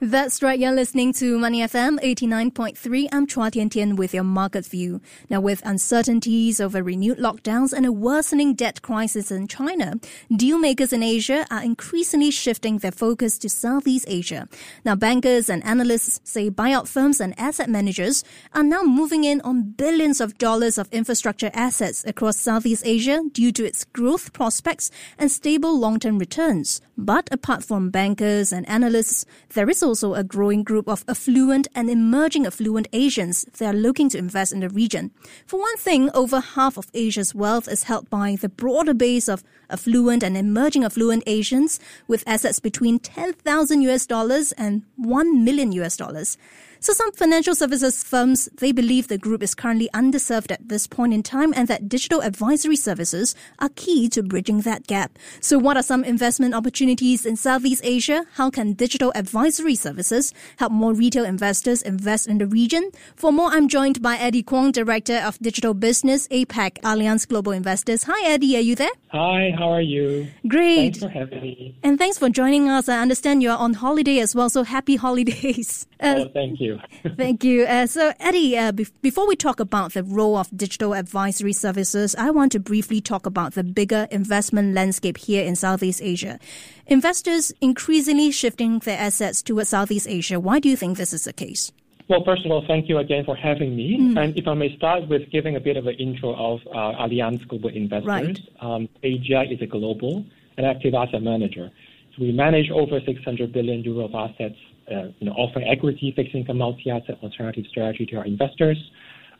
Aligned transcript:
That's 0.00 0.42
right. 0.42 0.58
You're 0.58 0.72
listening 0.72 1.12
to 1.14 1.38
Money 1.38 1.60
FM 1.60 2.00
89.3. 2.00 3.08
I'm 3.12 3.28
Chua 3.28 3.52
Tian 3.52 3.70
Tian 3.70 3.94
with 3.94 4.12
your 4.12 4.24
market 4.24 4.66
view. 4.66 5.00
Now, 5.30 5.40
with 5.40 5.64
uncertainties 5.64 6.60
over 6.60 6.82
renewed 6.82 7.18
lockdowns 7.18 7.72
and 7.72 7.86
a 7.86 7.92
worsening 7.92 8.54
debt 8.54 8.82
crisis 8.82 9.30
in 9.30 9.46
China, 9.46 9.94
deal 10.34 10.58
makers 10.58 10.92
in 10.92 11.04
Asia 11.04 11.46
are 11.48 11.62
increasingly 11.62 12.32
shifting 12.32 12.78
their 12.78 12.90
focus 12.90 13.38
to 13.38 13.48
Southeast 13.48 14.06
Asia. 14.08 14.48
Now, 14.84 14.96
bankers 14.96 15.48
and 15.48 15.64
analysts 15.64 16.20
say 16.24 16.50
buyout 16.50 16.88
firms 16.88 17.20
and 17.20 17.32
asset 17.38 17.70
managers 17.70 18.24
are 18.52 18.64
now 18.64 18.82
moving 18.82 19.22
in 19.22 19.40
on 19.42 19.74
billions 19.78 20.20
of 20.20 20.38
dollars 20.38 20.76
of 20.76 20.88
infrastructure 20.90 21.52
assets 21.54 22.04
across 22.04 22.36
Southeast 22.36 22.82
Asia 22.84 23.22
due 23.30 23.52
to 23.52 23.64
its 23.64 23.84
growth 23.84 24.32
prospects 24.32 24.90
and 25.18 25.30
stable 25.30 25.78
long-term 25.78 26.18
returns. 26.18 26.80
But 26.98 27.28
apart 27.30 27.62
from 27.64 27.90
bankers 27.90 28.52
and 28.52 28.68
analysts, 28.68 29.24
there 29.50 29.70
is 29.70 29.84
also 29.84 29.93
a 30.02 30.24
growing 30.24 30.62
group 30.62 30.88
of 30.88 31.04
affluent 31.06 31.68
and 31.74 31.88
emerging 31.88 32.46
affluent 32.46 32.88
Asians 32.92 33.44
that 33.58 33.74
are 33.74 33.78
looking 33.78 34.08
to 34.08 34.18
invest 34.18 34.52
in 34.52 34.60
the 34.60 34.68
region. 34.68 35.10
For 35.46 35.60
one 35.60 35.76
thing, 35.76 36.10
over 36.14 36.40
half 36.40 36.76
of 36.76 36.90
Asia's 36.94 37.34
wealth 37.34 37.68
is 37.68 37.84
held 37.84 38.10
by 38.10 38.36
the 38.36 38.48
broader 38.48 38.94
base 38.94 39.28
of 39.28 39.44
affluent 39.70 40.22
and 40.22 40.36
emerging 40.36 40.84
affluent 40.84 41.22
Asians 41.26 41.78
with 42.08 42.24
assets 42.26 42.58
between 42.60 42.98
10,000 42.98 43.82
US 43.82 44.06
dollars 44.06 44.52
and 44.52 44.82
1 44.96 45.44
million 45.44 45.70
US 45.72 45.96
dollars. 45.96 46.36
So 46.84 46.92
some 46.92 47.12
financial 47.12 47.54
services 47.54 48.04
firms, 48.04 48.46
they 48.58 48.70
believe 48.70 49.08
the 49.08 49.16
group 49.16 49.42
is 49.42 49.54
currently 49.54 49.88
underserved 49.94 50.50
at 50.52 50.68
this 50.68 50.86
point 50.86 51.14
in 51.14 51.22
time 51.22 51.54
and 51.56 51.66
that 51.66 51.88
digital 51.88 52.20
advisory 52.20 52.76
services 52.76 53.34
are 53.58 53.70
key 53.70 54.06
to 54.10 54.22
bridging 54.22 54.60
that 54.68 54.86
gap. 54.86 55.18
So 55.40 55.58
what 55.58 55.78
are 55.78 55.82
some 55.82 56.04
investment 56.04 56.52
opportunities 56.52 57.24
in 57.24 57.36
Southeast 57.36 57.80
Asia? 57.86 58.26
How 58.34 58.50
can 58.50 58.74
digital 58.74 59.12
advisory 59.14 59.76
services 59.76 60.34
help 60.58 60.72
more 60.72 60.92
retail 60.92 61.24
investors 61.24 61.80
invest 61.80 62.28
in 62.28 62.36
the 62.36 62.46
region? 62.46 62.90
For 63.16 63.32
more, 63.32 63.48
I'm 63.48 63.66
joined 63.66 64.02
by 64.02 64.18
Eddie 64.18 64.42
Kwong, 64.42 64.70
Director 64.70 65.16
of 65.24 65.38
Digital 65.38 65.72
Business, 65.72 66.28
APAC 66.28 66.82
Allianz 66.82 67.26
Global 67.26 67.52
Investors. 67.52 68.02
Hi, 68.02 68.30
Eddie. 68.30 68.58
Are 68.58 68.60
you 68.60 68.74
there? 68.74 68.92
Hi, 69.08 69.54
how 69.56 69.72
are 69.72 69.80
you? 69.80 70.28
Great. 70.46 70.96
Thanks 70.96 70.98
for 70.98 71.08
having 71.08 71.40
me. 71.40 71.78
And 71.82 71.98
thanks 71.98 72.18
for 72.18 72.28
joining 72.28 72.68
us. 72.68 72.90
I 72.90 73.00
understand 73.00 73.42
you're 73.42 73.56
on 73.56 73.72
holiday 73.72 74.18
as 74.18 74.34
well, 74.34 74.50
so 74.50 74.64
happy 74.64 74.96
holidays. 75.06 75.86
Uh, 76.04 76.24
oh, 76.26 76.28
thank 76.34 76.60
you. 76.60 76.78
thank 77.16 77.42
you. 77.42 77.64
Uh, 77.64 77.86
so, 77.86 78.12
Eddie, 78.20 78.58
uh, 78.58 78.72
be- 78.72 78.86
before 79.00 79.26
we 79.26 79.36
talk 79.36 79.58
about 79.58 79.94
the 79.94 80.04
role 80.04 80.36
of 80.36 80.54
digital 80.54 80.94
advisory 80.94 81.52
services, 81.54 82.14
I 82.16 82.30
want 82.30 82.52
to 82.52 82.60
briefly 82.60 83.00
talk 83.00 83.24
about 83.24 83.54
the 83.54 83.64
bigger 83.64 84.06
investment 84.10 84.74
landscape 84.74 85.16
here 85.16 85.42
in 85.42 85.56
Southeast 85.56 86.02
Asia. 86.02 86.38
Investors 86.86 87.52
increasingly 87.62 88.30
shifting 88.30 88.80
their 88.80 88.98
assets 88.98 89.42
towards 89.42 89.70
Southeast 89.70 90.06
Asia. 90.06 90.38
Why 90.38 90.60
do 90.60 90.68
you 90.68 90.76
think 90.76 90.98
this 90.98 91.14
is 91.14 91.24
the 91.24 91.32
case? 91.32 91.72
Well, 92.06 92.22
first 92.22 92.44
of 92.44 92.50
all, 92.50 92.62
thank 92.66 92.88
you 92.88 92.98
again 92.98 93.24
for 93.24 93.34
having 93.34 93.74
me. 93.74 93.96
Mm. 93.98 94.22
And 94.22 94.36
if 94.36 94.46
I 94.46 94.52
may 94.52 94.76
start 94.76 95.08
with 95.08 95.30
giving 95.30 95.56
a 95.56 95.60
bit 95.60 95.78
of 95.78 95.86
an 95.86 95.94
intro 95.94 96.34
of 96.34 96.60
uh, 96.66 97.02
Allianz 97.02 97.48
Global 97.48 97.70
Investors. 97.70 98.06
Right. 98.06 98.38
Um, 98.60 98.88
AGI 99.02 99.54
is 99.54 99.62
a 99.62 99.66
global 99.66 100.24
and 100.58 100.66
active 100.66 100.92
asset 100.92 101.22
manager. 101.22 101.70
So 102.14 102.22
we 102.22 102.32
manage 102.32 102.70
over 102.70 103.00
600 103.00 103.52
billion 103.52 103.82
euro 103.82 104.04
of 104.04 104.14
assets, 104.14 104.56
you 104.88 105.26
know, 105.26 105.32
offering 105.32 105.66
equity, 105.68 106.12
fixed 106.14 106.34
income, 106.34 106.58
multi-asset, 106.58 107.18
alternative 107.22 107.64
strategy 107.70 108.06
to 108.06 108.16
our 108.16 108.26
investors. 108.26 108.78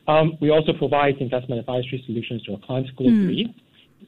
Um, 0.07 0.37
we 0.39 0.49
also 0.49 0.73
provide 0.73 1.17
investment 1.17 1.59
advisory 1.59 2.03
solutions 2.05 2.43
to 2.43 2.53
our 2.53 2.59
clients 2.59 2.91
globally. 2.91 3.47
Mm. 3.47 3.53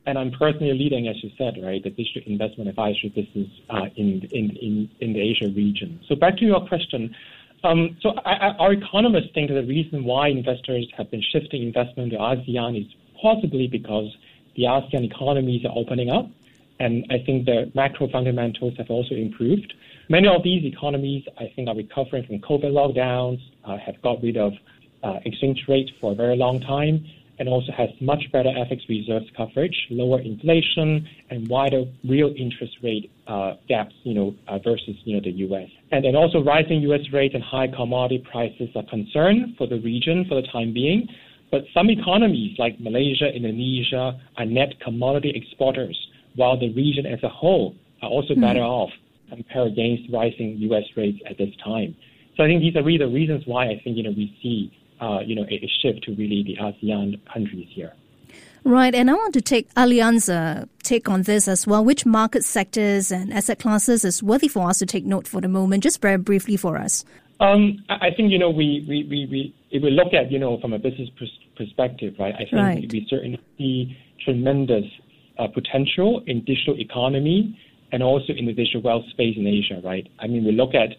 And 0.05 0.17
I'm 0.17 0.31
personally 0.31 0.73
leading, 0.73 1.07
as 1.07 1.15
you 1.23 1.31
said, 1.37 1.55
right, 1.61 1.83
the 1.83 1.89
digital 1.89 2.21
investment 2.25 2.69
advisory 2.69 3.09
business 3.09 3.49
uh, 3.69 3.85
in, 3.95 4.27
in, 4.31 4.55
in, 4.61 4.89
in 4.99 5.13
the 5.13 5.21
Asia 5.21 5.49
region. 5.53 5.99
So 6.07 6.15
back 6.15 6.37
to 6.37 6.45
your 6.45 6.65
question. 6.67 7.15
Um, 7.63 7.97
so 8.01 8.11
I, 8.25 8.33
I, 8.33 8.47
our 8.57 8.73
economists 8.73 9.29
think 9.33 9.49
that 9.49 9.55
the 9.55 9.65
reason 9.65 10.03
why 10.03 10.27
investors 10.27 10.87
have 10.97 11.09
been 11.09 11.23
shifting 11.31 11.63
investment 11.63 12.11
to 12.11 12.17
ASEAN 12.17 12.79
is 12.79 12.87
possibly 13.21 13.67
because 13.67 14.15
the 14.55 14.63
ASEAN 14.63 15.03
economies 15.03 15.65
are 15.65 15.73
opening 15.75 16.09
up, 16.09 16.29
and 16.79 17.05
I 17.09 17.17
think 17.25 17.45
the 17.45 17.71
macro 17.73 18.07
fundamentals 18.09 18.75
have 18.77 18.89
also 18.89 19.15
improved. 19.15 19.73
Many 20.09 20.29
of 20.29 20.41
these 20.41 20.63
economies, 20.63 21.25
I 21.37 21.51
think, 21.53 21.67
are 21.67 21.75
recovering 21.75 22.25
from 22.25 22.39
COVID 22.39 22.71
lockdowns, 22.71 23.41
uh, 23.65 23.77
have 23.77 24.01
got 24.01 24.23
rid 24.23 24.37
of 24.37 24.53
uh, 25.03 25.19
exchange 25.25 25.65
rate 25.67 25.91
for 25.99 26.13
a 26.13 26.15
very 26.15 26.37
long 26.37 26.61
time, 26.61 27.05
and 27.39 27.49
also 27.49 27.73
has 27.73 27.89
much 27.99 28.23
better 28.31 28.49
FX 28.49 28.87
reserves 28.87 29.25
coverage, 29.35 29.75
lower 29.89 30.21
inflation, 30.21 31.05
and 31.29 31.49
wider 31.49 31.83
real 32.07 32.33
interest 32.37 32.77
rate 32.81 33.11
uh, 33.27 33.55
gaps, 33.67 33.93
you 34.03 34.13
know, 34.13 34.33
uh, 34.47 34.57
versus 34.59 34.95
you 35.03 35.15
know 35.15 35.21
the 35.21 35.31
U.S. 35.47 35.69
And 35.91 36.05
then 36.05 36.15
also 36.15 36.41
rising 36.41 36.79
U.S. 36.83 37.01
rates 37.11 37.35
and 37.35 37.43
high 37.43 37.67
commodity 37.67 38.23
prices 38.31 38.69
are 38.75 38.83
concern 38.83 39.55
for 39.57 39.67
the 39.67 39.79
region 39.81 40.23
for 40.29 40.41
the 40.41 40.47
time 40.47 40.73
being. 40.73 41.09
But 41.51 41.65
some 41.73 41.89
economies 41.89 42.57
like 42.57 42.79
Malaysia, 42.79 43.27
Indonesia 43.27 44.19
are 44.37 44.45
net 44.45 44.79
commodity 44.79 45.33
exporters, 45.35 45.97
while 46.35 46.57
the 46.57 46.73
region 46.73 47.05
as 47.05 47.21
a 47.23 47.29
whole 47.29 47.75
are 48.01 48.09
also 48.09 48.33
mm-hmm. 48.33 48.41
better 48.41 48.61
off 48.63 48.91
compared 49.29 49.73
against 49.73 50.11
rising 50.11 50.57
U.S. 50.69 50.83
rates 50.95 51.19
at 51.29 51.37
this 51.37 51.53
time. 51.63 51.95
So 52.35 52.43
I 52.43 52.47
think 52.47 52.61
these 52.61 52.75
are 52.75 52.83
really 52.83 52.99
the 52.99 53.07
reasons 53.07 53.43
why 53.45 53.65
I 53.65 53.81
think 53.83 53.97
you 53.97 54.03
know 54.03 54.11
we 54.11 54.37
see 54.41 54.71
uh, 54.99 55.19
you 55.25 55.35
know, 55.35 55.43
a, 55.43 55.53
a, 55.53 55.71
shift 55.81 56.03
to 56.03 56.15
really 56.15 56.43
the 56.43 56.57
ASEAN 56.57 57.19
countries 57.31 57.67
here. 57.69 57.93
Right, 58.63 58.93
and 58.93 59.09
I 59.09 59.13
want 59.13 59.33
to 59.35 59.41
take 59.41 59.73
Allianz 59.75 60.27
uh, 60.27 60.65
take 60.83 61.07
on 61.07 61.21
this 61.21 61.47
as 61.47 61.65
well. 61.65 61.85
Which 61.85 62.05
market 62.05 62.43
sectors 62.43 63.11
and 63.11 63.33
asset 63.33 63.59
classes 63.59 64.03
is 64.03 64.21
worthy 64.21 64.47
for 64.47 64.67
us 64.67 64.79
to 64.79 64.85
take 64.85 65.05
note 65.05 65.27
for 65.27 65.39
the 65.39 65.47
moment? 65.47 65.83
Just 65.83 66.01
very 66.01 66.17
briefly 66.17 66.57
for 66.57 66.77
us. 66.77 67.05
Um, 67.39 67.83
I 67.89 68.09
think 68.09 68.31
you 68.31 68.39
know 68.39 68.49
we, 68.49 68.83
we, 68.89 69.07
we, 69.09 69.27
we 69.31 69.55
if 69.71 69.83
we 69.83 69.91
look 69.91 70.13
at 70.13 70.31
you 70.31 70.39
know 70.39 70.59
from 70.59 70.73
a 70.73 70.79
business 70.79 71.09
pers- 71.17 71.39
perspective, 71.55 72.15
right? 72.19 72.33
I 72.35 72.39
think 72.39 72.53
right. 72.53 72.91
we 72.91 73.05
certainly 73.09 73.39
see 73.57 73.95
tremendous 74.25 74.85
uh, 75.37 75.47
potential 75.47 76.23
in 76.25 76.43
digital 76.43 76.77
economy 76.79 77.57
and 77.91 78.03
also 78.03 78.33
in 78.33 78.45
the 78.45 78.53
digital 78.53 78.81
wealth 78.81 79.05
space 79.09 79.35
in 79.37 79.47
Asia, 79.47 79.81
right? 79.83 80.07
I 80.19 80.27
mean, 80.27 80.43
we 80.45 80.51
look 80.51 80.73
at 80.75 80.89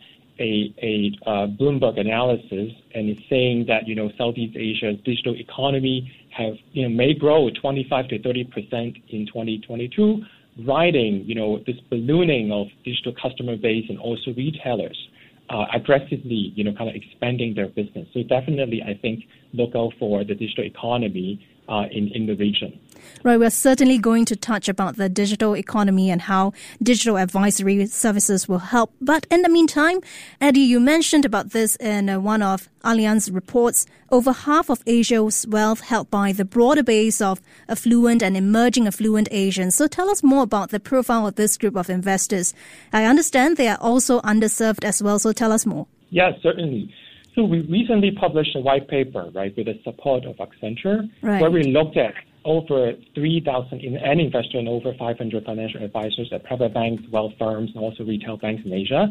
a, 0.41 0.75
a 0.82 1.12
uh, 1.26 1.47
Bloomberg 1.47 1.99
analysis, 1.99 2.72
and 2.94 3.09
it's 3.09 3.28
saying 3.28 3.66
that 3.66 3.87
you 3.87 3.94
know 3.94 4.10
Southeast 4.16 4.56
Asia's 4.56 4.99
digital 5.04 5.34
economy 5.37 6.12
have 6.31 6.54
you 6.72 6.82
know 6.82 6.88
may 6.88 7.15
grow 7.15 7.50
25 7.50 8.09
to 8.09 8.22
30 8.22 8.44
percent 8.44 8.97
in 9.09 9.26
2022, 9.26 10.25
riding 10.65 11.25
you 11.25 11.34
know 11.34 11.59
this 11.66 11.76
ballooning 11.91 12.53
of 12.53 12.69
digital 12.84 13.15
customer 13.20 13.56
base 13.56 13.87
and 13.88 13.99
also 13.99 14.32
retailers 14.37 15.09
uh, 15.50 15.66
aggressively 15.75 16.53
you 16.55 16.65
know 16.65 16.72
kind 16.72 16.88
of 16.88 16.94
expanding 16.94 17.55
their 17.55 17.69
business. 17.69 18.06
So 18.15 18.22
definitely, 18.22 18.82
I 18.82 18.94
think 18.94 19.25
look 19.53 19.75
out 19.75 19.93
for 19.99 20.25
the 20.25 20.34
digital 20.34 20.65
economy 20.65 21.44
uh, 21.69 21.84
in 21.91 22.09
in 22.09 22.26
the 22.26 22.34
region. 22.34 22.78
Right, 23.25 23.38
we're 23.38 23.50
certainly 23.50 23.98
going 23.98 24.25
to 24.26 24.36
touch 24.36 24.69
about 24.69 24.97
the 24.97 25.09
digital 25.09 25.56
economy 25.56 26.10
and 26.10 26.22
how 26.22 26.53
digital 26.82 27.19
advisory 27.19 27.86
services 27.86 28.48
will 28.48 28.59
help. 28.59 28.92
But 29.00 29.26
in 29.31 29.42
the 29.42 29.48
meantime, 29.48 30.00
Eddie, 30.41 30.60
you 30.60 30.81
mentioned 30.81 31.25
about 31.25 31.50
this 31.50 31.76
in 31.76 32.08
uh, 32.08 32.20
one 32.20 32.42
of 32.42 32.69
Allianz 32.84 33.32
reports. 33.34 33.87
Over 34.10 34.32
half 34.32 34.70
of 34.70 34.82
Asia's 34.87 35.47
wealth 35.48 35.81
held 35.81 36.10
by 36.10 36.32
the 36.32 36.44
broader 36.44 36.82
base 36.82 37.20
of 37.20 37.41
affluent 37.69 38.22
and 38.22 38.37
emerging 38.37 38.87
affluent 38.87 39.28
Asians. 39.31 39.75
So 39.75 39.87
tell 39.87 40.08
us 40.08 40.22
more 40.22 40.42
about 40.42 40.70
the 40.70 40.81
profile 40.81 41.26
of 41.26 41.34
this 41.34 41.58
group 41.58 41.76
of 41.76 41.91
investors. 41.91 42.54
I 42.92 43.04
understand 43.04 43.56
they 43.56 43.69
are 43.69 43.78
also 43.81 44.20
underserved 44.20 44.84
as 44.84 45.03
well. 45.03 45.19
So 45.19 45.32
tell 45.32 45.53
us 45.53 45.66
more. 45.66 45.87
Yes, 46.10 46.34
certainly. 46.42 46.92
So 47.34 47.44
we 47.44 47.60
recently 47.60 48.10
published 48.10 48.56
a 48.56 48.60
white 48.60 48.88
paper, 48.88 49.31
right, 49.32 49.55
with 49.56 49.67
the 49.67 49.78
support 49.84 50.25
of 50.25 50.37
Accenture, 50.37 51.08
right. 51.22 51.40
where 51.40 51.50
we 51.50 51.62
looked 51.64 51.96
at 51.96 52.14
over 52.48 52.92
3,000 53.14 53.80
in 53.80 53.98
any 53.98 54.24
investor 54.24 54.58
and 54.58 54.68
over 54.68 54.94
500 54.98 55.44
financial 55.44 55.84
advisors 55.84 56.30
at 56.32 56.42
private 56.44 56.72
banks, 56.72 57.02
wealth 57.12 57.34
firms, 57.38 57.70
and 57.74 57.84
also 57.84 58.04
retail 58.04 58.38
banks 58.38 58.62
in 58.64 58.72
Asia, 58.72 59.06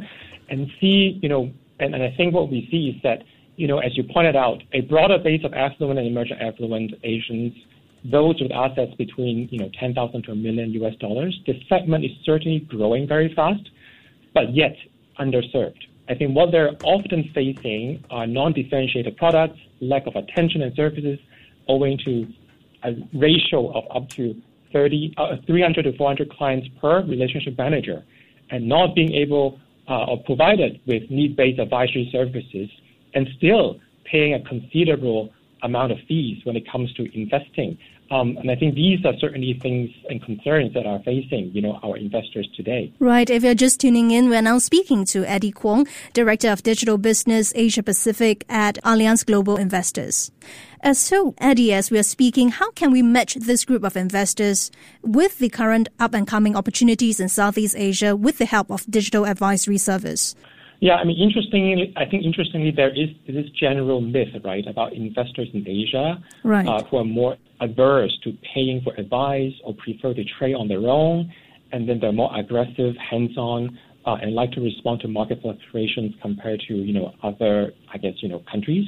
and 0.50 0.68
see, 0.82 1.20
you 1.22 1.30
know, 1.30 1.52
and, 1.80 1.94
and 1.94 2.04
I 2.04 2.14
think 2.18 2.34
what 2.34 2.50
we 2.50 2.68
see 2.72 2.96
is 2.96 3.02
that, 3.04 3.24
you 3.56 3.68
know, 3.68 3.78
as 3.78 3.96
you 3.96 4.04
pointed 4.12 4.36
out, 4.36 4.64
a 4.74 4.82
broader 4.82 5.20
base 5.20 5.42
of 5.46 5.54
affluent 5.54 6.00
and 6.00 6.08
emerging 6.08 6.38
affluent 6.42 6.96
Asians, 7.04 7.54
those 8.04 8.42
with 8.42 8.52
assets 8.52 8.94
between, 8.98 9.48
you 9.52 9.60
know, 9.60 9.70
10,000 9.80 10.24
to 10.24 10.32
a 10.32 10.36
million 10.36 10.72
US 10.82 10.96
dollars, 10.96 11.40
this 11.46 11.58
segment 11.70 12.06
is 12.06 12.12
certainly 12.26 12.62
growing 12.62 13.08
very 13.08 13.32
fast, 13.36 13.70
but 14.34 14.56
yet 14.56 14.76
underserved. 15.20 15.82
I 16.10 16.16
think 16.16 16.36
what 16.36 16.52
they're 16.52 16.72
often 16.82 17.30
facing 17.36 18.04
are 18.10 18.26
non-differentiated 18.26 19.16
products, 19.18 19.60
lack 19.80 20.08
of 20.08 20.16
attention 20.16 20.64
and 20.64 20.76
services, 20.76 21.20
owing 21.68 22.00
to 22.06 22.26
a 22.84 22.94
ratio 23.14 23.72
of 23.72 23.84
up 23.96 24.10
to 24.10 24.36
30, 24.74 25.14
uh, 25.18 25.36
300 25.46 25.84
to 25.84 25.98
400 25.98 26.30
clients 26.32 26.68
per 26.80 27.02
relationship 27.04 27.58
manager, 27.58 28.04
and 28.50 28.68
not 28.68 28.96
being 28.96 29.14
able 29.14 29.60
uh, 29.90 30.06
or 30.06 30.24
provided 30.24 30.80
with 30.86 31.10
need-based 31.10 31.60
advisory 31.60 32.10
services, 32.12 32.70
and 33.14 33.28
still 33.38 33.80
paying 34.04 34.34
a 34.34 34.42
considerable 34.42 35.30
amount 35.64 35.92
of 35.92 35.98
fees 36.08 36.40
when 36.46 36.56
it 36.56 36.70
comes 36.70 36.94
to 36.94 37.04
investing. 37.18 37.78
Um, 38.10 38.38
and 38.38 38.50
I 38.50 38.56
think 38.56 38.76
these 38.76 39.04
are 39.06 39.14
certainly 39.20 39.60
things 39.62 39.90
and 40.10 40.24
concerns 40.24 40.74
that 40.74 40.86
are 40.86 41.00
facing, 41.00 41.52
you 41.54 41.62
know, 41.62 41.80
our 41.84 41.98
investors 41.98 42.48
today. 42.56 42.94
Right. 43.00 43.30
If 43.30 43.44
you're 43.44 43.54
just 43.54 43.82
tuning 43.82 44.12
in, 44.12 44.30
we're 44.30 44.42
now 44.42 44.60
speaking 44.60 45.06
to 45.06 45.26
Eddie 45.26 45.52
Kwong, 45.52 45.88
Director 46.14 46.50
of 46.50 46.64
Digital 46.64 46.98
Business 46.98 47.52
Asia 47.56 47.84
Pacific 47.84 48.46
at 48.50 48.76
Allianz 48.84 49.26
Global 49.26 49.58
Investors. 49.58 50.32
Uh, 50.84 50.94
so, 50.94 51.34
Eddie, 51.40 51.74
as 51.74 51.92
we 51.92 52.00
are 52.00 52.04
speaking, 52.04 52.50
how 52.50 52.72
can 52.72 52.92
we 52.92 53.02
match 53.02 53.36
this 53.36 53.66
group 53.66 53.84
of 53.84 53.98
investors 53.98 54.72
with 55.02 55.40
the 55.40 55.50
current 55.50 55.90
up 56.00 56.14
and 56.14 56.28
coming 56.28 56.56
opportunities 56.56 57.20
in 57.20 57.28
Southeast 57.28 57.76
Asia 57.78 58.16
with 58.16 58.38
the 58.38 58.46
help 58.46 58.72
of 58.72 58.90
digital 58.90 59.26
advisory 59.26 59.78
service? 59.78 60.36
Yeah, 60.80 60.96
I 60.96 61.06
mean, 61.06 61.20
interestingly, 61.20 61.92
I 61.98 62.06
think 62.06 62.24
interestingly 62.24 62.72
there 62.72 62.92
is 62.92 63.10
this 63.26 63.46
general 63.60 64.00
myth, 64.00 64.28
right, 64.44 64.66
about 64.68 64.94
investors 64.94 65.48
in 65.54 65.68
Asia 65.68 66.24
right. 66.44 66.68
uh, 66.68 66.84
who 66.84 66.98
are 66.98 67.06
more 67.06 67.36
averse 67.60 68.16
to 68.24 68.34
paying 68.54 68.82
for 68.84 68.94
advice 68.94 69.54
or 69.64 69.74
prefer 69.74 70.14
to 70.14 70.24
trade 70.38 70.54
on 70.54 70.68
their 70.68 70.88
own, 70.88 71.32
and 71.72 71.90
then 71.90 72.00
they're 72.00 72.12
more 72.12 72.36
aggressive, 72.38 72.94
hands-on, 73.10 73.78
uh, 74.06 74.18
and 74.22 74.36
like 74.36 74.52
to 74.52 74.62
respond 74.62 75.02
to 75.02 75.08
market 75.08 75.40
fluctuations 75.42 76.14
compared 76.22 76.62
to 76.68 76.76
you 76.76 76.94
know 76.94 77.12
other, 77.24 77.74
I 77.94 77.98
guess, 77.98 78.14
you 78.22 78.30
know 78.30 78.44
countries. 78.50 78.86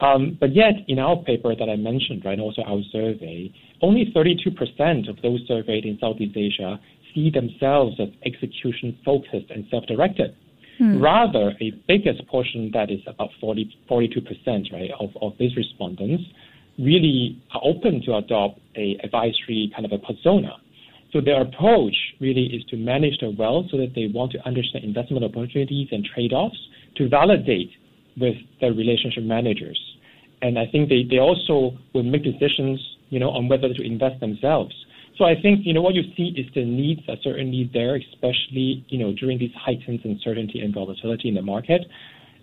Um, 0.00 0.38
but 0.40 0.54
yet, 0.54 0.72
in 0.88 0.98
our 0.98 1.16
paper 1.22 1.54
that 1.54 1.68
I 1.68 1.76
mentioned, 1.76 2.24
right, 2.24 2.38
also 2.40 2.62
our 2.62 2.80
survey, 2.90 3.52
only 3.82 4.10
32% 4.16 5.08
of 5.10 5.20
those 5.20 5.40
surveyed 5.46 5.84
in 5.84 5.98
Southeast 6.00 6.36
Asia 6.36 6.80
see 7.14 7.30
themselves 7.30 7.96
as 8.00 8.08
execution 8.24 8.96
focused 9.04 9.50
and 9.50 9.66
self-directed. 9.70 10.34
Hmm. 10.80 10.98
Rather, 10.98 11.52
a 11.60 11.72
biggest 11.86 12.26
portion, 12.26 12.70
that 12.72 12.90
is 12.90 13.00
about 13.06 13.28
40, 13.38 13.70
42%, 13.90 14.72
right, 14.72 14.90
of, 14.98 15.10
of 15.20 15.34
these 15.38 15.54
respondents, 15.54 16.24
really 16.78 17.38
are 17.52 17.60
open 17.62 18.00
to 18.06 18.16
adopt 18.16 18.58
a 18.76 18.96
advisory 19.04 19.70
kind 19.76 19.84
of 19.84 19.92
a 19.92 19.98
persona. 19.98 20.56
So 21.12 21.20
their 21.20 21.42
approach 21.42 21.94
really 22.18 22.46
is 22.46 22.64
to 22.70 22.78
manage 22.78 23.18
their 23.20 23.30
wealth 23.30 23.66
so 23.70 23.76
that 23.76 23.94
they 23.94 24.06
want 24.06 24.32
to 24.32 24.38
understand 24.46 24.84
investment 24.84 25.22
opportunities 25.22 25.88
and 25.92 26.02
trade-offs 26.14 26.56
to 26.96 27.10
validate 27.10 27.72
with 28.18 28.36
their 28.62 28.72
relationship 28.72 29.24
managers. 29.24 29.78
And 30.40 30.58
I 30.58 30.64
think 30.64 30.88
they, 30.88 31.02
they 31.02 31.18
also 31.18 31.76
will 31.92 32.04
make 32.04 32.24
decisions, 32.24 32.80
you 33.10 33.18
know, 33.20 33.28
on 33.28 33.48
whether 33.48 33.68
to 33.68 33.82
invest 33.82 34.18
themselves. 34.20 34.74
So 35.20 35.26
I 35.26 35.34
think, 35.38 35.66
you 35.66 35.74
know, 35.74 35.82
what 35.82 35.94
you 35.94 36.04
see 36.16 36.32
is 36.34 36.46
the 36.54 36.64
needs 36.64 37.02
are 37.06 37.16
certainly 37.22 37.68
there, 37.74 37.96
especially, 37.96 38.86
you 38.88 38.96
know, 38.96 39.12
during 39.12 39.38
these 39.38 39.52
heightened 39.54 40.00
uncertainty 40.02 40.60
and 40.60 40.72
volatility 40.72 41.28
in 41.28 41.34
the 41.34 41.42
market. 41.42 41.82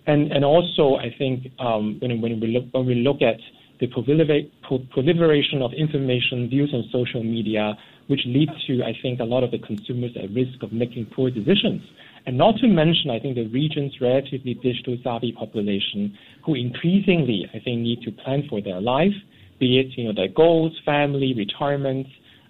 And, 0.06 0.32
and 0.32 0.46
also, 0.46 0.98
I 0.98 1.10
think 1.18 1.48
um, 1.58 1.98
when, 2.00 2.22
when, 2.22 2.40
we 2.40 2.48
look, 2.50 2.66
when 2.74 2.86
we 2.86 2.94
look 2.94 3.24
at 3.24 3.38
the 3.80 3.88
proliferation 3.88 5.64
of 5.64 5.74
information, 5.74 6.50
views 6.50 6.72
on 6.72 6.88
social 6.92 7.24
media, 7.24 7.76
which 8.06 8.22
lead 8.28 8.50
to, 8.68 8.84
I 8.84 8.94
think, 9.02 9.22
a 9.22 9.24
lot 9.24 9.44
of 9.44 9.50
the 9.50 9.58
consumers 9.58 10.12
at 10.16 10.30
risk 10.30 10.62
of 10.62 10.72
making 10.72 11.08
poor 11.08 11.32
decisions. 11.32 11.82
And 12.28 12.38
not 12.38 12.58
to 12.58 12.68
mention, 12.68 13.10
I 13.10 13.20
think, 13.20 13.38
the 13.38 13.48
region's 13.48 14.00
relatively 14.00 14.54
digital 14.54 15.00
savvy 15.04 15.32
population 15.32 16.16
who 16.46 16.54
increasingly, 16.54 17.50
I 17.56 17.58
think, 17.58 17.82
need 17.82 18.04
to 18.04 18.12
plan 18.12 18.46
for 18.48 18.62
their 18.62 18.80
life, 18.80 19.18
be 19.58 19.80
it, 19.80 19.98
you 19.98 20.04
know, 20.04 20.14
their 20.14 20.28
goals, 20.28 20.80
family, 20.86 21.34
retirement, 21.36 22.06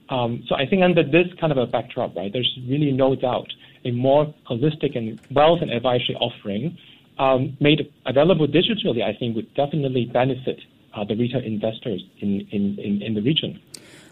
um, 0.10 0.44
so 0.48 0.56
I 0.56 0.66
think 0.66 0.84
under 0.84 1.04
this 1.04 1.28
kind 1.40 1.52
of 1.52 1.58
a 1.58 1.66
backdrop, 1.66 2.16
right, 2.16 2.32
there's 2.32 2.58
really 2.68 2.92
no 2.92 3.16
doubt 3.16 3.48
a 3.86 3.92
more 3.92 4.34
holistic 4.50 4.98
and 4.98 5.20
wealth 5.32 5.60
and 5.62 5.72
advisory 5.72 6.16
offering 6.16 6.78
um, 7.20 7.58
made 7.60 7.92
available 8.06 8.48
digitally, 8.48 9.04
I 9.04 9.18
think, 9.18 9.36
would 9.36 9.54
definitely 9.56 10.06
benefit 10.06 10.60
uh, 10.94 11.04
the 11.04 11.16
retail 11.16 11.44
investors 11.44 12.04
in, 12.20 12.48
in, 12.52 12.78
in, 12.80 13.02
in, 13.02 13.14
the 13.14 13.22
region. 13.22 13.60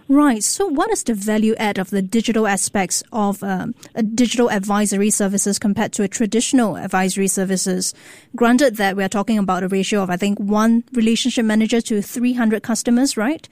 Right. 0.07 0.43
So, 0.43 0.67
what 0.67 0.91
is 0.91 1.03
the 1.03 1.13
value 1.13 1.55
add 1.55 1.79
of 1.79 1.89
the 1.89 2.01
digital 2.01 2.47
aspects 2.47 3.03
of 3.11 3.41
um, 3.43 3.73
digital 4.13 4.51
advisory 4.51 5.09
services 5.09 5.57
compared 5.57 5.93
to 5.93 6.03
a 6.03 6.07
traditional 6.07 6.77
advisory 6.77 7.27
services? 7.27 7.93
Granted 8.35 8.77
that 8.77 8.95
we 8.95 9.03
are 9.03 9.09
talking 9.09 9.37
about 9.37 9.63
a 9.63 9.67
ratio 9.67 10.01
of, 10.01 10.09
I 10.09 10.17
think, 10.17 10.39
one 10.39 10.83
relationship 10.93 11.45
manager 11.45 11.81
to 11.81 12.01
300 12.01 12.61
customers, 12.61 13.17
right? 13.17 13.47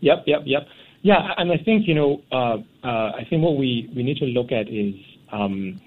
Yep, 0.00 0.24
yep, 0.26 0.42
yep. 0.44 0.68
Yeah, 1.02 1.32
and 1.36 1.52
I 1.52 1.58
think 1.58 1.86
you 1.86 1.94
know, 1.94 2.22
uh, 2.32 2.56
uh, 2.84 3.12
I 3.12 3.26
think 3.28 3.42
what 3.42 3.56
we, 3.56 3.90
we 3.94 4.02
need 4.02 4.16
to 4.18 4.24
look 4.26 4.52
at 4.52 4.68
is 4.68 4.94
um, 5.32 5.80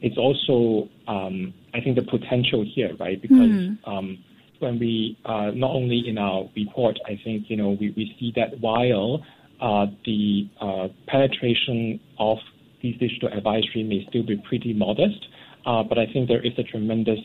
it's 0.00 0.16
also 0.18 0.88
um, 1.06 1.54
I 1.74 1.80
think 1.80 1.96
the 1.96 2.02
potential 2.02 2.64
here, 2.74 2.94
right? 2.98 3.20
Because 3.20 3.38
mm. 3.38 3.78
um, 3.86 4.18
when 4.58 4.78
we 4.78 5.16
uh, 5.24 5.50
not 5.54 5.70
only 5.70 6.04
in 6.06 6.18
our 6.18 6.48
report, 6.56 6.98
I 7.06 7.18
think 7.24 7.48
you 7.48 7.56
know 7.56 7.76
we, 7.80 7.92
we 7.96 8.14
see 8.18 8.32
that 8.36 8.60
while 8.60 9.24
uh, 9.60 9.86
the 10.04 10.48
uh, 10.60 10.88
penetration 11.06 12.00
of 12.18 12.38
these 12.82 12.96
digital 12.98 13.28
advisory 13.32 13.82
may 13.82 14.06
still 14.08 14.22
be 14.22 14.36
pretty 14.48 14.72
modest, 14.72 15.26
uh, 15.66 15.82
but 15.82 15.98
I 15.98 16.06
think 16.12 16.28
there 16.28 16.44
is 16.44 16.52
a 16.58 16.62
tremendous 16.62 17.18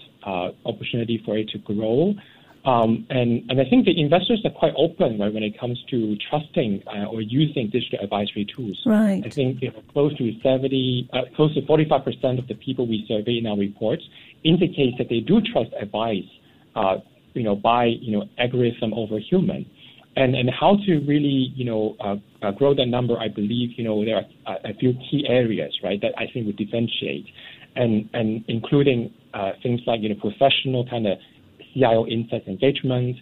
opportunity 0.65 1.21
for 1.25 1.38
it 1.38 1.50
to 1.50 1.59
grow. 1.59 2.15
Um, 2.65 3.06
and, 3.10 3.44
and 3.50 3.60
I 3.60 3.65
think 3.69 3.86
the 3.86 4.00
investors 4.00 4.42
are 4.45 4.51
quite 4.51 4.74
open 4.77 5.19
right, 5.19 5.33
when 5.33 5.44
it 5.44 5.60
comes 5.60 5.83
to 5.89 6.15
trusting 6.30 6.83
uh, 6.88 7.06
or 7.06 7.21
using 7.21 7.69
digital 7.69 8.00
advisory 8.01 8.45
tools. 8.45 8.81
Right. 8.86 9.21
I 9.25 9.30
think 9.30 9.62
you 9.62 9.71
know, 9.71 9.83
close 9.92 10.18
to 10.18 10.31
70, 10.42 11.10
uh, 11.12 11.36
close 11.36 11.54
to 11.56 11.62
45% 11.62 12.39
of 12.39 12.48
the 12.48 12.56
people 12.56 12.88
we 12.88 13.06
survey 13.07 13.38
in 13.38 13.48
our 13.48 13.57
reports 13.57 14.04
indicate 14.45 14.98
that 14.98 15.10
they 15.10 15.19
do 15.19 15.42
trust 15.42 15.71
advice, 15.80 16.24
uh, 16.75 16.98
you 17.33 17.44
know, 17.44 17.56
by 17.56 17.86
you 17.86 18.18
know 18.18 18.30
algorithm 18.38 18.94
over 18.94 19.19
human. 19.19 19.65
And 20.15 20.36
and 20.36 20.50
how 20.50 20.77
to 20.86 21.00
really 21.07 21.51
you 21.56 21.65
know 21.65 21.98
uh, 22.00 22.15
uh, 22.45 22.51
grow 22.51 22.75
that 22.75 22.86
number, 22.86 23.18
I 23.18 23.27
believe 23.27 23.71
you 23.77 23.83
know 23.83 24.06
there 24.06 24.21
are 24.45 24.57
a 24.63 24.74
few 24.75 24.94
key 25.10 25.25
areas 25.27 25.77
right 25.83 26.00
that 26.01 26.13
I 26.18 26.27
think 26.31 26.45
would 26.45 26.56
differentiate, 26.56 27.25
and 27.75 28.07
and 28.13 28.45
including 28.48 29.12
uh, 29.33 29.54
things 29.63 29.81
like 29.88 30.01
you 30.01 30.10
know 30.10 30.15
professional 30.21 30.88
kind 30.88 31.07
of 31.07 31.18
CIO 31.74 32.06
insights 32.06 32.48
engagement, 32.48 33.18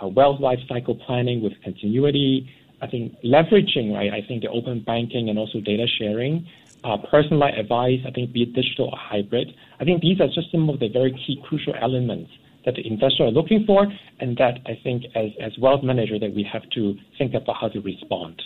uh, 0.00 0.08
wealth 0.08 0.40
life 0.40 0.58
cycle 0.68 0.94
planning 0.94 1.42
with 1.42 1.52
continuity. 1.62 2.48
I 2.80 2.86
think 2.86 3.14
leveraging, 3.24 3.94
right, 3.94 4.12
I 4.12 4.26
think 4.26 4.42
the 4.42 4.50
open 4.50 4.80
banking 4.80 5.28
and 5.28 5.38
also 5.38 5.60
data 5.60 5.86
sharing, 5.98 6.46
uh, 6.84 6.98
personalized 7.10 7.58
advice, 7.58 8.00
I 8.06 8.10
think 8.10 8.32
be 8.32 8.42
it 8.42 8.52
digital 8.52 8.90
or 8.90 8.98
hybrid. 8.98 9.48
I 9.80 9.84
think 9.84 10.02
these 10.02 10.20
are 10.20 10.28
just 10.28 10.50
some 10.52 10.68
of 10.68 10.78
the 10.78 10.88
very 10.88 11.12
key 11.12 11.40
crucial 11.44 11.74
elements 11.80 12.30
that 12.64 12.74
the 12.74 12.86
investor 12.86 13.24
are 13.24 13.30
looking 13.30 13.64
for 13.64 13.86
and 14.20 14.36
that 14.36 14.58
I 14.66 14.78
think 14.82 15.04
as, 15.14 15.30
as 15.40 15.52
wealth 15.58 15.82
manager 15.82 16.18
that 16.18 16.34
we 16.34 16.42
have 16.52 16.68
to 16.70 16.94
think 17.16 17.34
about 17.34 17.56
how 17.60 17.68
to 17.68 17.80
respond. 17.80 18.42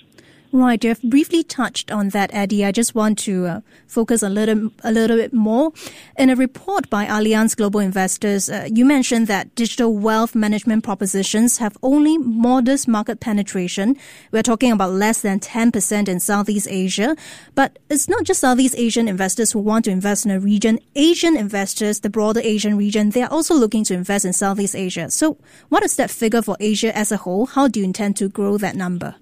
Right, 0.53 0.83
you 0.83 0.89
have 0.89 1.03
briefly 1.03 1.45
touched 1.45 1.93
on 1.93 2.09
that, 2.09 2.31
Eddie. 2.33 2.65
I 2.65 2.73
just 2.73 2.93
want 2.93 3.21
to 3.21 3.47
uh, 3.47 3.61
focus 3.87 4.21
a 4.21 4.29
little, 4.29 4.73
a 4.83 4.91
little 4.91 5.17
bit 5.17 5.33
more. 5.33 5.71
In 6.19 6.29
a 6.29 6.35
report 6.35 6.91
by 6.91 7.07
Allianz 7.07 7.57
Global 7.57 7.79
Investors, 7.79 8.51
uh, 8.51 8.67
you 8.69 8.85
mentioned 8.85 9.29
that 9.29 9.55
digital 9.55 9.95
wealth 9.97 10.35
management 10.35 10.83
propositions 10.83 11.59
have 11.59 11.79
only 11.85 12.19
modest 12.19 12.89
market 12.89 13.21
penetration. 13.21 13.97
We're 14.33 14.43
talking 14.43 14.73
about 14.73 14.91
less 14.91 15.21
than 15.21 15.39
10% 15.39 16.09
in 16.09 16.19
Southeast 16.19 16.67
Asia. 16.69 17.15
But 17.55 17.79
it's 17.89 18.09
not 18.09 18.25
just 18.25 18.41
Southeast 18.41 18.75
Asian 18.77 19.07
investors 19.07 19.53
who 19.53 19.61
want 19.61 19.85
to 19.85 19.93
invest 19.93 20.25
in 20.25 20.33
a 20.33 20.41
region. 20.41 20.81
Asian 20.97 21.37
investors, 21.37 22.01
the 22.01 22.11
broader 22.11 22.41
Asian 22.41 22.77
region, 22.77 23.11
they 23.11 23.23
are 23.23 23.31
also 23.31 23.55
looking 23.55 23.85
to 23.85 23.95
invest 23.95 24.25
in 24.25 24.33
Southeast 24.33 24.75
Asia. 24.75 25.11
So 25.13 25.39
what 25.69 25.85
is 25.85 25.95
that 25.95 26.11
figure 26.11 26.43
for 26.43 26.57
Asia 26.59 26.97
as 26.99 27.13
a 27.13 27.19
whole? 27.19 27.47
How 27.47 27.69
do 27.69 27.79
you 27.79 27.85
intend 27.85 28.17
to 28.17 28.29
grow 28.29 28.59
that 28.59 28.75
number? 28.75 29.15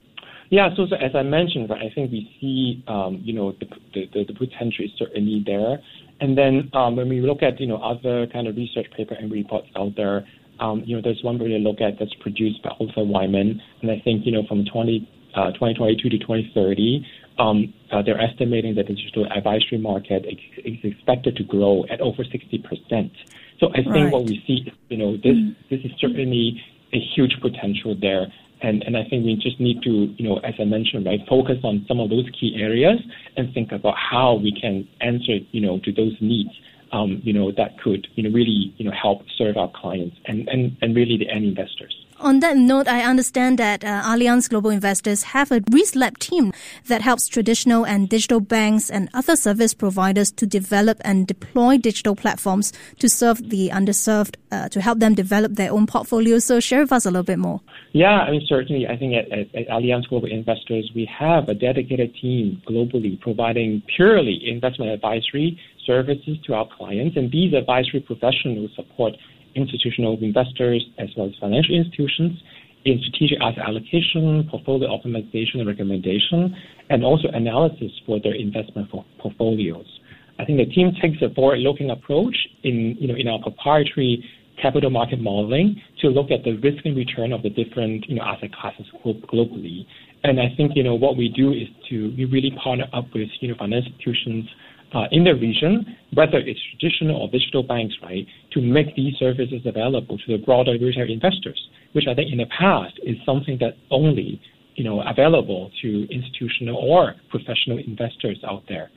Yeah, 0.51 0.71
so, 0.77 0.87
so 0.89 0.97
as 0.97 1.15
I 1.15 1.23
mentioned, 1.23 1.69
right, 1.69 1.83
I 1.91 1.95
think 1.95 2.11
we 2.11 2.31
see, 2.41 2.83
um, 2.89 3.21
you 3.23 3.35
know, 3.35 3.53
the, 3.53 3.67
the, 3.95 4.25
the, 4.25 4.33
potential 4.33 4.85
is 4.85 4.91
certainly 4.99 5.43
there. 5.45 5.79
And 6.21 6.39
then 6.39 6.71
um, 6.73 6.97
when 6.97 7.09
we 7.09 7.21
look 7.21 7.43
at, 7.43 7.61
you 7.61 7.67
know, 7.67 7.77
other 7.77 8.27
kind 8.29 8.49
of 8.49 8.57
research 8.57 8.87
paper 8.97 9.15
and 9.15 9.31
reports 9.31 9.69
out 9.77 9.95
there, 9.97 10.27
um, 10.59 10.83
you 10.87 10.97
know, 10.97 11.03
there's 11.03 11.23
one 11.23 11.39
we 11.39 11.57
look 11.59 11.81
at 11.81 11.99
that's 11.99 12.15
produced 12.15 12.63
by 12.63 12.71
Oliver 12.81 13.05
Wyman, 13.05 13.61
and 13.83 13.91
I 13.91 14.01
think, 14.05 14.27
you 14.27 14.33
know, 14.33 14.43
from 14.49 14.65
20, 14.65 15.09
uh, 15.37 15.53
2022 15.53 16.09
to 16.09 16.19
2030, 16.19 17.07
um, 17.39 17.73
uh, 17.93 18.03
they're 18.03 18.21
estimating 18.21 18.75
that 18.75 18.89
the 18.89 18.95
digital 18.95 19.27
advisory 19.31 19.79
market 19.79 20.25
is, 20.27 20.39
is 20.65 20.79
expected 20.83 21.37
to 21.37 21.45
grow 21.45 21.85
at 21.91 22.01
over 22.01 22.25
60%. 22.25 23.11
So 23.61 23.69
I 23.71 23.77
think 23.77 23.89
right. 23.89 24.13
what 24.13 24.25
we 24.25 24.43
see, 24.47 24.73
you 24.89 24.97
know, 24.97 25.17
this 25.17 25.35
mm-hmm. 25.35 25.53
this 25.71 25.81
is 25.85 25.91
certainly 26.01 26.61
a 26.93 26.99
huge 27.15 27.37
potential 27.41 27.97
there. 28.01 28.27
And, 28.61 28.83
and 28.83 28.97
I 28.97 29.05
think 29.05 29.25
we 29.25 29.37
just 29.37 29.61
need 29.61 29.83
to, 29.83 29.91
you 29.91 30.29
know, 30.29 30.39
as 30.39 30.55
I 30.59 30.65
mentioned, 30.65 31.07
right, 31.07 31.21
focus 31.29 31.59
on 31.63 31.85
some 31.87 32.01
of 32.01 32.11
those 32.11 32.29
key 32.39 32.61
areas 32.61 33.01
and 33.37 33.53
think 33.55 33.73
about 33.73 33.95
how 33.97 34.35
we 34.35 34.53
can 34.53 34.89
answer, 35.01 35.39
you 35.53 35.61
know, 35.61 35.79
to 35.81 35.93
those 35.93 36.17
needs, 36.21 36.51
um, 36.93 37.21
you 37.23 37.33
know, 37.33 37.53
that 37.53 37.79
could, 37.81 38.09
you 38.15 38.23
know, 38.25 38.31
really, 38.31 38.75
you 38.77 38.85
know, 38.85 38.91
help 38.91 39.23
serve 39.37 39.57
our 39.57 39.71
clients 39.71 40.17
and, 40.27 40.49
and, 40.49 40.77
and 40.83 40.97
really 40.97 41.17
the 41.17 41.29
end 41.29 41.45
investors. 41.45 41.95
On 42.21 42.41
that 42.41 42.57
note, 42.57 42.89
I 42.89 43.03
understand 43.03 43.61
that 43.61 43.85
uh, 43.85 44.03
Allianz 44.03 44.51
Global 44.51 44.71
Investors 44.71 45.23
have 45.23 45.53
a 45.53 45.63
Risk 45.71 45.95
Lab 45.95 46.19
team 46.19 46.53
that 46.87 47.01
helps 47.01 47.29
traditional 47.29 47.87
and 47.87 48.09
digital 48.09 48.41
banks 48.41 48.91
and 48.91 49.09
other 49.15 49.37
service 49.37 49.73
providers 49.73 50.33
to 50.33 50.47
develop 50.47 50.99
and 51.03 51.29
deploy 51.29 51.79
digital 51.79 52.17
platforms 52.17 52.73
to 52.99 53.09
serve 53.09 53.51
the 53.51 53.69
underserved, 53.69 54.35
uh, 54.51 54.69
to 54.71 54.81
help 54.81 54.99
them 54.99 55.15
develop 55.15 55.55
their 55.55 55.71
own 55.71 55.87
portfolios. 55.87 56.45
So 56.45 56.59
share 56.59 56.81
with 56.81 56.91
us 56.91 57.07
a 57.07 57.11
little 57.11 57.23
bit 57.23 57.39
more. 57.39 57.61
Yeah, 57.93 58.19
I 58.19 58.33
mean, 58.33 58.43
certainly, 58.49 58.89
I 58.89 58.97
think 58.97 59.15
at, 59.15 59.31
at, 59.31 59.55
at 59.55 59.69
Allianz 59.69 60.09
Global 60.09 60.31
Investors, 60.31 60.91
we 60.97 61.09
have 61.17 61.49
a 61.49 61.55
dedicated 61.55 62.17
team 62.21 62.61
globally 62.69 63.21
providing 63.21 63.81
purely 63.97 64.41
investment 64.45 64.91
advisory 64.91 65.59
services 65.87 66.37
to 66.47 66.55
our 66.55 66.69
clients, 66.77 67.17
and 67.17 67.31
these 67.31 67.55
advisory 67.55 68.01
professionals 68.01 68.71
support 68.75 69.15
institutional 69.55 70.19
investors 70.21 70.85
as 70.99 71.09
well 71.17 71.29
as 71.29 71.35
financial 71.41 71.75
institutions 71.75 72.41
in 72.85 73.01
strategic 73.07 73.39
asset 73.41 73.65
allocation, 73.67 74.49
portfolio 74.51 74.89
optimization 74.89 75.57
and 75.57 75.67
recommendation, 75.67 76.55
and 76.91 77.05
also 77.05 77.29
analysis 77.29 77.91
for 78.07 78.21
their 78.21 78.35
investment 78.35 78.89
portfolios. 79.19 79.87
I 80.39 80.45
think 80.45 80.59
the 80.59 80.73
team 80.73 80.93
takes 81.03 81.21
a 81.21 81.35
forward-looking 81.35 81.91
approach 81.91 82.37
in, 82.63 82.97
you 83.01 83.09
know, 83.09 83.17
in 83.17 83.27
our 83.27 83.41
proprietary 83.41 84.25
capital 84.63 84.91
market 84.91 85.21
modeling 85.21 85.81
to 86.01 86.09
look 86.09 86.31
at 86.31 86.45
the 86.45 86.57
risk 86.59 86.85
and 86.85 86.97
return 86.97 87.33
of 87.33 87.43
the 87.43 87.51
different, 87.51 88.09
you 88.09 88.17
know, 88.17 88.23
asset 88.23 88.53
classes 88.53 88.87
globally. 89.05 89.87
And 90.25 90.41
I 90.41 90.55
think, 90.57 90.73
you 90.75 90.83
know, 90.83 90.95
what 90.95 91.17
we 91.17 91.29
do 91.29 91.53
is 91.53 91.69
to 91.91 92.15
we 92.17 92.25
really 92.25 92.53
partner 92.63 92.87
up 92.93 93.07
with, 93.15 93.29
you 93.41 93.49
know, 93.49 93.55
financial 93.59 93.93
institutions 93.93 94.49
uh, 94.95 95.05
in 95.11 95.25
the 95.25 95.35
region, 95.35 95.97
whether 96.15 96.39
it's 96.39 96.61
traditional 96.71 97.17
or 97.23 97.29
digital 97.29 97.63
banks, 97.63 97.95
right, 98.03 98.27
to 98.53 98.61
make 98.61 98.95
these 98.97 99.15
services 99.19 99.61
available 99.67 100.17
to 100.19 100.37
the 100.37 100.43
broader 100.45 100.73
retail 100.73 101.11
investors, 101.11 101.61
which 101.93 102.05
I 102.09 102.15
think 102.15 102.33
in 102.33 102.39
the 102.39 102.47
past 102.47 102.95
is 103.03 103.17
something 103.27 103.59
that 103.61 103.75
only, 103.91 104.41
you 104.77 104.85
know, 104.85 105.03
available 105.03 105.71
to 105.83 106.07
institutional 106.11 106.77
or 106.77 107.15
professional 107.31 107.79
investors 107.79 108.39
out 108.49 108.63
there. 108.69 108.91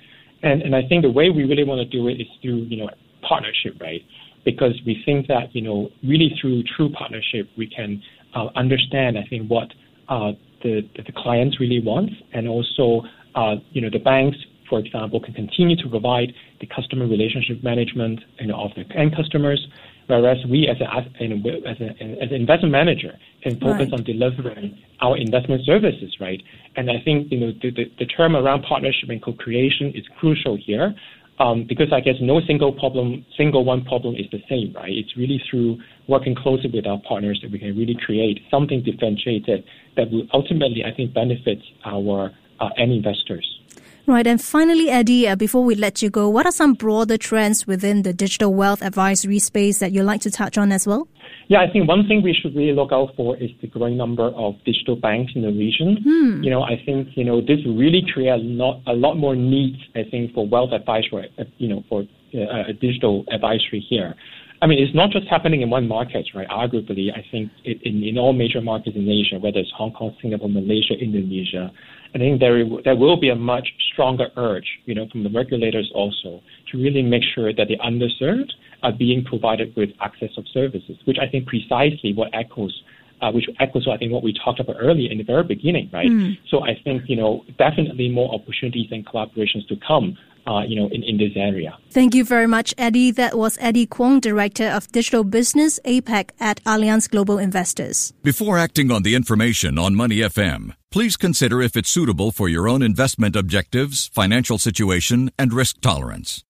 And, 0.44 0.62
and 0.62 0.76
I 0.76 0.88
think 0.88 1.04
the 1.04 1.12
way 1.12 1.30
we 1.30 1.44
really 1.44 1.64
want 1.64 1.80
to 1.80 1.98
do 1.98 2.08
it 2.08 2.22
is 2.22 2.28
through, 2.42 2.64
you 2.70 2.78
know, 2.78 2.90
partnership, 3.28 3.80
right? 3.80 4.02
Because 4.46 4.74
we 4.86 5.02
think 5.06 5.28
that, 5.28 5.54
you 5.54 5.62
know, 5.62 5.90
really 6.04 6.36
through 6.40 6.64
true 6.76 6.90
partnership, 6.92 7.48
we 7.58 7.68
can 7.68 8.02
uh, 8.34 8.48
understand, 8.56 9.18
I 9.18 9.28
think, 9.30 9.50
what 9.50 9.68
uh, 10.10 10.32
the, 10.64 10.82
the 10.96 11.12
clients 11.16 11.60
really 11.60 11.82
want 11.84 12.10
and 12.34 12.48
also, 12.48 13.04
uh, 13.36 13.56
you 13.72 13.82
know, 13.82 13.90
the 13.92 14.00
banks 14.00 14.38
for 14.72 14.80
example, 14.80 15.20
can 15.20 15.34
continue 15.34 15.76
to 15.76 15.90
provide 15.90 16.34
the 16.62 16.66
customer 16.66 17.06
relationship 17.06 17.62
management 17.62 18.22
you 18.40 18.48
know, 18.48 18.56
of 18.56 18.72
the 18.78 18.84
end 18.96 19.14
customers, 19.14 19.60
whereas 20.08 20.38
we 20.50 20.70
as, 20.70 20.80
a, 20.80 20.88
as, 20.96 21.04
a, 21.20 21.26
as 21.68 22.30
an 22.32 22.36
investment 22.40 22.72
manager 22.72 23.12
can 23.44 23.60
focus 23.60 23.90
right. 23.92 24.00
on 24.00 24.04
delivering 24.06 24.80
our 25.02 25.18
investment 25.18 25.62
services, 25.66 26.16
right? 26.22 26.42
And 26.78 26.90
I 26.90 27.04
think 27.04 27.32
you 27.32 27.40
know 27.42 27.52
the, 27.62 27.70
the, 27.72 27.92
the 28.00 28.06
term 28.06 28.36
around 28.36 28.64
partnership 28.64 29.10
and 29.10 29.22
co-creation 29.22 29.92
is 29.94 30.06
crucial 30.18 30.58
here. 30.58 30.96
Um, 31.40 31.66
because 31.68 31.88
I 31.92 32.02
guess 32.02 32.16
no 32.22 32.40
single 32.46 32.72
problem, 32.72 33.26
single 33.36 33.66
one 33.66 33.84
problem 33.84 34.14
is 34.16 34.28
the 34.32 34.44
same, 34.48 34.74
right? 34.74 34.92
It's 34.92 35.18
really 35.18 35.42
through 35.50 35.80
working 36.08 36.36
closely 36.36 36.70
with 36.72 36.86
our 36.86 37.02
partners 37.02 37.40
that 37.42 37.52
we 37.52 37.58
can 37.58 37.76
really 37.76 37.98
create 38.06 38.42
something 38.52 38.84
differentiated 38.84 39.64
that 39.98 40.12
will 40.12 40.28
ultimately, 40.34 40.84
I 40.86 40.94
think, 40.96 41.16
benefit 41.16 41.58
our 41.84 42.30
uh, 42.60 42.70
end 42.78 42.92
investors. 42.92 43.61
Right. 44.08 44.26
And 44.26 44.42
finally, 44.42 44.90
Eddie, 44.90 45.28
uh, 45.28 45.36
before 45.36 45.64
we 45.64 45.76
let 45.76 46.02
you 46.02 46.10
go, 46.10 46.28
what 46.28 46.46
are 46.46 46.52
some 46.52 46.74
broader 46.74 47.18
trends 47.18 47.68
within 47.68 48.02
the 48.02 48.14
digital 48.14 48.54
wealth 48.54 48.82
advisory 48.82 49.40
space 49.40 49.80
that 49.80 49.92
you'd 49.92 50.04
like 50.04 50.22
to 50.22 50.32
touch 50.32 50.58
on 50.58 50.72
as 50.72 50.88
well? 50.88 51.08
Yeah, 51.48 51.62
I 51.62 51.72
think 51.72 51.88
one 51.88 52.08
thing 52.08 52.22
we 52.24 52.34
should 52.34 52.56
really 52.56 52.74
look 52.74 52.92
out 52.92 53.16
for 53.16 53.38
is 53.38 53.52
the 53.62 53.68
growing 53.68 53.98
number 53.98 54.28
of 54.28 54.56
digital 54.66 54.96
banks 54.96 55.34
in 55.36 55.42
the 55.44 55.52
region. 55.52 55.98
Hmm. 56.04 56.44
You 56.44 56.50
know, 56.50 56.64
I 56.64 56.82
think, 56.86 57.10
you 57.16 57.24
know, 57.24 57.42
this 57.42 57.60
really 57.66 58.04
creates 58.14 58.42
a 58.42 58.44
lot, 58.44 58.82
a 58.88 58.94
lot 58.94 59.16
more 59.16 59.36
needs, 59.36 59.78
I 59.96 60.04
think, 60.10 60.34
for 60.34 60.48
wealth 60.48 60.72
advisory, 60.72 61.30
uh, 61.38 61.44
you 61.58 61.68
know, 61.68 61.84
for 61.88 62.04
uh, 62.34 62.72
digital 62.80 63.26
advisory 63.32 63.86
here. 63.88 64.16
I 64.64 64.68
mean, 64.68 64.78
it's 64.82 64.94
not 64.94 65.10
just 65.10 65.28
happening 65.28 65.62
in 65.62 65.70
one 65.72 65.88
market, 65.88 66.26
right? 66.36 66.48
Arguably, 66.48 67.12
I 67.12 67.26
think 67.32 67.52
it, 67.66 67.82
in, 67.84 68.04
in 68.04 68.18
all 68.18 68.32
major 68.32 68.62
markets 68.62 68.96
in 68.96 69.10
Asia, 69.10 69.40
whether 69.40 69.58
it's 69.58 69.72
Hong 69.76 69.92
Kong, 69.92 70.16
Singapore, 70.22 70.50
Malaysia, 70.50 70.94
Indonesia, 70.94 71.72
I 72.14 72.18
think 72.18 72.40
there 72.40 72.64
there 72.84 72.96
will 72.96 73.18
be 73.18 73.30
a 73.30 73.36
much 73.36 73.68
stronger 73.92 74.28
urge, 74.36 74.68
you 74.86 74.96
know, 74.96 75.08
from 75.12 75.24
the 75.24 75.30
regulators 75.30 75.90
also 75.96 76.42
to 76.72 76.78
really 76.78 77.02
make 77.02 77.24
sure 77.36 77.54
that 77.54 77.68
the 77.68 77.78
underserved 77.78 78.52
are 78.84 78.92
being 78.92 79.24
provided 79.24 79.74
with 79.76 79.90
access 80.02 80.32
of 80.38 80.46
services, 80.54 80.98
which 81.06 81.18
I 81.22 81.28
think 81.30 81.48
precisely 81.48 82.14
what 82.14 82.30
echoes. 82.34 82.84
Uh, 83.22 83.32
which 83.32 83.46
echoes, 83.60 83.88
I 83.88 83.98
think, 83.98 84.12
what 84.12 84.24
we 84.24 84.34
talked 84.34 84.60
about 84.60 84.78
earlier 84.80 85.12
in 85.12 85.20
the 85.20 85.24
very 85.24 85.44
beginning, 85.44 85.92
right? 85.94 86.10
Mm. 86.10 86.40
So 86.50 86.64
I 86.64 86.74
think, 86.84 87.04
you 87.06 87.16
know, 87.16 87.46
definitely 87.60 88.10
more 88.10 88.34
opportunities 88.34 88.88
and 88.90 89.06
collaborations 89.06 89.68
to 89.68 89.76
come 89.88 90.18
uh, 90.48 90.62
you 90.62 90.76
know, 90.76 90.88
in, 90.88 91.04
in 91.04 91.18
this 91.18 91.32
area. 91.36 91.78
Thank 91.92 92.16
you 92.16 92.24
very 92.24 92.48
much, 92.48 92.74
Eddie. 92.78 93.12
That 93.12 93.38
was 93.38 93.58
Eddie 93.62 93.86
Kwong, 93.86 94.20
Director 94.20 94.68
of 94.68 94.92
Digital 94.92 95.24
Business 95.24 95.80
APAC 95.86 96.32
at 96.40 96.64
Allianz 96.64 97.10
Global 97.10 97.38
Investors. 97.38 98.14
Before 98.24 98.58
acting 98.58 98.92
on 98.92 99.04
the 99.04 99.16
information 99.16 99.78
on 99.78 99.96
Money 99.96 100.18
FM, 100.18 100.74
please 100.92 101.18
consider 101.18 101.62
if 101.62 101.76
it's 101.76 101.90
suitable 101.90 102.32
for 102.32 102.50
your 102.50 102.68
own 102.68 102.82
investment 102.82 103.36
objectives, 103.36 104.08
financial 104.08 104.58
situation, 104.58 105.32
and 105.38 105.54
risk 105.54 105.82
tolerance. 105.82 106.44